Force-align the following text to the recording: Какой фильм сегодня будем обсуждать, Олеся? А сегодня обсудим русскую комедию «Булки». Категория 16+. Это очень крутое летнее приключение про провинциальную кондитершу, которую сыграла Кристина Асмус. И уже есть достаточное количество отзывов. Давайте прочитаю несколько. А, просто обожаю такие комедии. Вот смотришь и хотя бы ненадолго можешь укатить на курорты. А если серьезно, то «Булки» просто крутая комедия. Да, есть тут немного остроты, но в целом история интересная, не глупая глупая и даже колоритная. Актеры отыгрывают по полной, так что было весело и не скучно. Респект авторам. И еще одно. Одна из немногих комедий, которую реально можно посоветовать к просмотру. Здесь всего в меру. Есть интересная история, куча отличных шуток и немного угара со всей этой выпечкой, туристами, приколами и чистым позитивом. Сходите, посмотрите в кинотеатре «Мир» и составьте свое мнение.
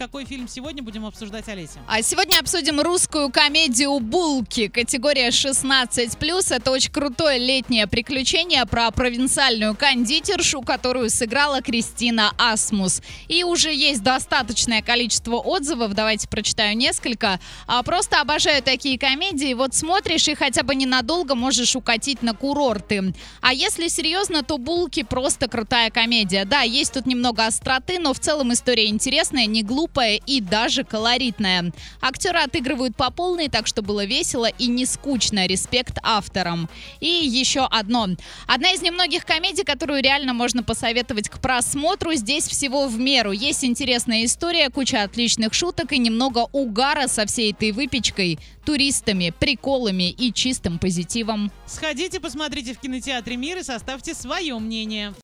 Какой 0.00 0.24
фильм 0.26 0.46
сегодня 0.46 0.80
будем 0.80 1.04
обсуждать, 1.04 1.48
Олеся? 1.48 1.80
А 1.88 2.02
сегодня 2.02 2.38
обсудим 2.38 2.80
русскую 2.80 3.32
комедию 3.32 3.98
«Булки». 3.98 4.68
Категория 4.68 5.30
16+. 5.30 6.54
Это 6.54 6.70
очень 6.70 6.92
крутое 6.92 7.36
летнее 7.38 7.88
приключение 7.88 8.64
про 8.64 8.92
провинциальную 8.92 9.74
кондитершу, 9.74 10.62
которую 10.62 11.10
сыграла 11.10 11.62
Кристина 11.62 12.32
Асмус. 12.38 13.02
И 13.26 13.42
уже 13.42 13.74
есть 13.74 14.04
достаточное 14.04 14.82
количество 14.82 15.34
отзывов. 15.38 15.94
Давайте 15.94 16.28
прочитаю 16.28 16.76
несколько. 16.76 17.40
А, 17.66 17.82
просто 17.82 18.20
обожаю 18.20 18.62
такие 18.62 19.00
комедии. 19.00 19.52
Вот 19.52 19.74
смотришь 19.74 20.28
и 20.28 20.36
хотя 20.36 20.62
бы 20.62 20.76
ненадолго 20.76 21.34
можешь 21.34 21.74
укатить 21.74 22.22
на 22.22 22.34
курорты. 22.34 23.14
А 23.40 23.52
если 23.52 23.88
серьезно, 23.88 24.44
то 24.44 24.58
«Булки» 24.58 25.02
просто 25.02 25.48
крутая 25.48 25.90
комедия. 25.90 26.44
Да, 26.44 26.60
есть 26.60 26.92
тут 26.92 27.04
немного 27.04 27.46
остроты, 27.46 27.98
но 27.98 28.14
в 28.14 28.20
целом 28.20 28.52
история 28.52 28.86
интересная, 28.86 29.46
не 29.46 29.64
глупая 29.64 29.87
глупая 29.88 30.20
и 30.26 30.40
даже 30.40 30.84
колоритная. 30.84 31.72
Актеры 32.00 32.40
отыгрывают 32.40 32.96
по 32.96 33.10
полной, 33.10 33.48
так 33.48 33.66
что 33.66 33.82
было 33.82 34.04
весело 34.04 34.46
и 34.46 34.66
не 34.66 34.86
скучно. 34.86 35.46
Респект 35.46 35.98
авторам. 36.02 36.68
И 37.00 37.06
еще 37.06 37.66
одно. 37.70 38.08
Одна 38.46 38.72
из 38.72 38.82
немногих 38.82 39.24
комедий, 39.24 39.64
которую 39.64 40.02
реально 40.02 40.34
можно 40.34 40.62
посоветовать 40.62 41.28
к 41.28 41.40
просмотру. 41.40 42.14
Здесь 42.14 42.46
всего 42.46 42.86
в 42.86 42.98
меру. 42.98 43.32
Есть 43.32 43.64
интересная 43.64 44.24
история, 44.24 44.68
куча 44.70 45.02
отличных 45.02 45.54
шуток 45.54 45.92
и 45.92 45.98
немного 45.98 46.48
угара 46.52 47.08
со 47.08 47.26
всей 47.26 47.52
этой 47.52 47.72
выпечкой, 47.72 48.38
туристами, 48.64 49.32
приколами 49.38 50.10
и 50.10 50.32
чистым 50.32 50.78
позитивом. 50.78 51.50
Сходите, 51.66 52.20
посмотрите 52.20 52.74
в 52.74 52.78
кинотеатре 52.78 53.36
«Мир» 53.36 53.58
и 53.58 53.62
составьте 53.62 54.14
свое 54.14 54.58
мнение. 54.58 55.14